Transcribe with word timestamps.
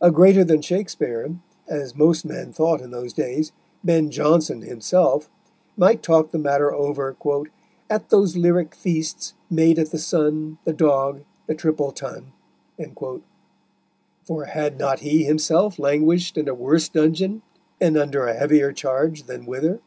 A 0.00 0.12
greater 0.12 0.44
than 0.44 0.62
Shakespeare 0.62 1.28
as 1.66 1.96
most 1.96 2.24
men 2.24 2.52
thought 2.52 2.80
in 2.80 2.92
those 2.92 3.12
days 3.12 3.50
Ben 3.82 4.12
Jonson 4.12 4.60
himself, 4.62 5.28
might 5.76 6.04
talk 6.04 6.30
the 6.30 6.38
matter 6.38 6.72
over 6.72 7.16
"at 7.90 8.08
those 8.10 8.36
lyric 8.36 8.76
feasts, 8.76 9.34
Made 9.50 9.80
at 9.80 9.90
the 9.90 9.98
Sun, 9.98 10.58
The 10.62 10.72
Dog, 10.72 11.22
the 11.48 11.54
triple 11.56 11.90
Tun"; 11.90 12.30
for 14.22 14.44
had 14.44 14.78
not 14.78 15.00
he 15.00 15.24
himself 15.24 15.80
languished 15.80 16.38
in 16.38 16.46
a 16.46 16.54
worse 16.54 16.88
dungeon 16.88 17.42
and 17.80 17.96
under 17.96 18.28
a 18.28 18.34
heavier 18.36 18.70
charge 18.72 19.24
than 19.24 19.46
Wither? 19.46 19.80